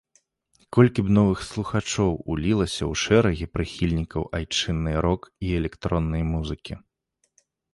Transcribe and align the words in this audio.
Колькі 0.77 1.03
б 1.09 1.11
новых 1.17 1.39
слухачоў 1.49 2.15
улілася 2.35 2.81
ў 2.91 2.93
шэрагі 3.03 3.49
прыхільнікаў 3.59 4.27
айчыннай 4.39 4.95
рок- 5.07 5.31
і 5.47 5.55
электроннай 5.59 6.23
музыкі! 6.33 6.73